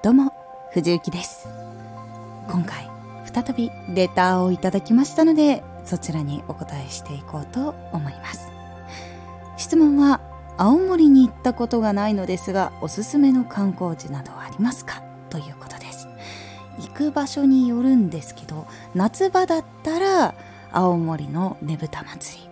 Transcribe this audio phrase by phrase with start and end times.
[0.00, 0.32] どうも
[0.70, 1.48] 藤幸です。
[2.46, 2.88] 今回
[3.24, 8.48] 再びレターをいただきましたのでそちらにお答えしていこうと思います。
[9.56, 10.20] 質問は
[10.56, 15.02] 青森に行ったことがないのですがおすすめの観光地などはありますか？
[15.30, 16.06] ということです。
[16.78, 20.36] 行く場所によるんですけど夏場だったら
[20.70, 22.48] 青森のねぶた祭り。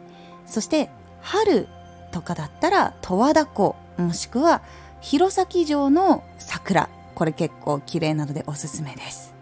[0.47, 0.91] そして
[1.21, 1.69] 春
[2.11, 4.63] とかだったら十和田湖もしくは
[5.01, 6.89] 弘前城の桜。
[7.17, 9.35] これ結構綺麗なのでおすすめです。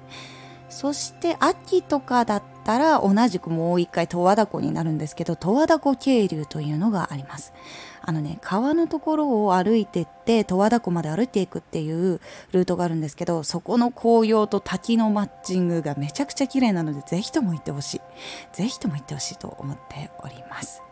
[0.70, 7.52] そして秋とかだったら同じくもう一回十和田湖になるんですけど十和田湖渓流というのがあります。
[8.00, 12.20] あのね川のところを歩いてって十和田湖まで歩いていくっていう
[12.52, 18.00] ルートがあるんですけどそこの紅葉と滝のマッチングがめちゃくちゃ綺麗なのでぜひとも行ってほしい。
[18.52, 20.82] ぜひとも行ってほしいと思っております。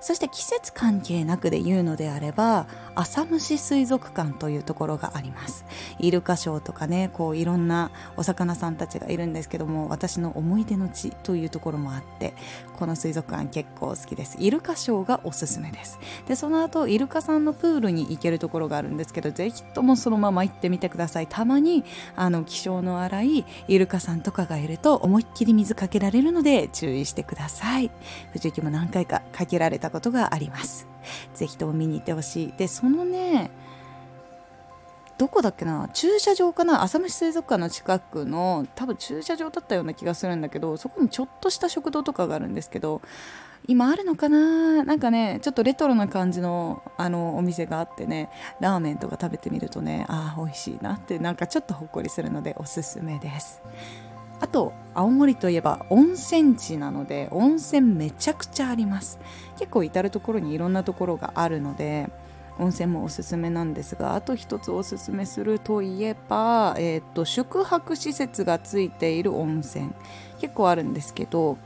[0.00, 2.66] そして季節関係なくで言うのであれば
[2.98, 5.64] 浅虫水族館というところがあります。
[6.00, 12.34] イルカショーとかねこういろんなお魚さんたちがいるんですけども私の思い出の地というところもあって
[12.76, 14.36] この水族館結構好きです。
[14.40, 16.00] イルカショーがおすすめです。
[16.26, 21.28] でその後イルカさんのプールに行けるところがあるんですけどぜひともそのまま行ってみてください。
[21.28, 21.84] たまに
[22.16, 27.92] あの気性の荒いイルカさんとかがいると思いっきり水かけられるので注意してください。
[28.32, 30.88] 藤木も何回かかけられたことがあります。
[31.34, 32.54] ぜひとも見に行ってほしい。
[32.56, 33.50] でそのね
[35.18, 35.88] どこだっけな？
[35.92, 36.82] 駐車場かな？
[36.82, 43.02] 浅虫水族館の近くの多分駐車場だったような気がするんだけどそこにちょっとした食堂とかがあるんですけど
[43.66, 44.84] 今あるのかな？
[44.84, 53.60] なんかねちょっとレトロな感じのあのお店があってねラーメンとか食べてみるとねああ美味しいなってなんかちょっとほっこりするのでおすすめです。
[54.40, 59.18] あと青森といえば温泉地なので温泉めちゃくちゃあります。
[59.58, 62.08] 結構至る所にいろんなところがあるので
[62.58, 69.92] 温泉もおすすめなんですがあと一つおすすめするといえば、えーと、宿泊施設がついている温泉。
[70.40, 71.56] 結構あるんですけど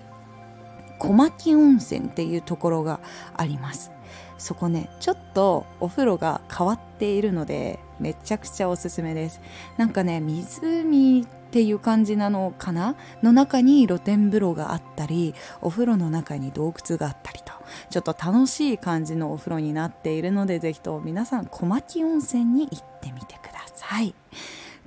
[0.99, 3.01] 小牧温泉っていうところが
[3.35, 3.91] あります。
[4.39, 9.41] そこねちょっとお風呂が変わっているのでめちゃくちゃおすすめです。
[9.77, 12.97] なんかね湖っていう感じなのかな？
[13.23, 17.53] の中に露天風呂があったりお風呂の中に洞窟があったりと
[17.91, 24.15] ちょっと楽しい感じのお風呂になっているのでぜひと皆さん小牧温泉に行ってみてください。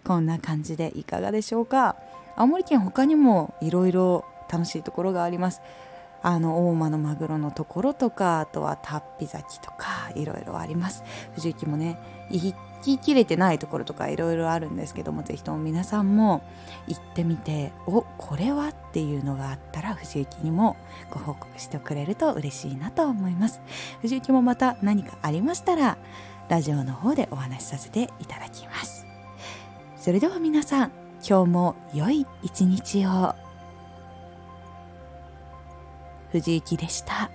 [0.04, 1.98] こんな感じでいかがでしょうか？
[2.36, 5.62] 青森県他にもいろいろ楽しいところがあります。
[6.24, 11.04] あの大間のマグロのところとかあとはタッピ崎とかいろいろあります。
[11.36, 12.00] 藤雪もね
[12.32, 12.56] 行っ
[12.86, 16.44] ききれてないところとかいろいろあるんですけどもぜひとも皆さんも
[16.88, 20.78] 行ってみておこれはっていうのがあったら藤雪にも
[21.10, 23.62] ご報告してくれると嬉しいなと思います。
[24.02, 25.98] 藤雪もまた何かありましたら
[26.48, 29.06] ラジオの方でお話しさせていただきます。
[29.98, 30.92] それでは皆さん
[31.28, 33.36] 今日も良い一日を。
[36.32, 37.32] 藤幸でした。